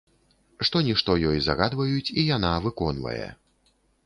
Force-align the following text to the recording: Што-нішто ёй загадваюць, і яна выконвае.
Што-нішто 0.69 1.17
ёй 1.31 1.39
загадваюць, 1.49 2.13
і 2.23 2.25
яна 2.35 2.51
выконвае. 2.65 3.27